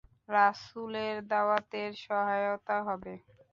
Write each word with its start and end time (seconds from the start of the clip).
রাসূলের 0.29 1.15
দাওয়াতের 1.31 1.91
সহায়তা 2.05 2.77
হবে। 2.87 3.13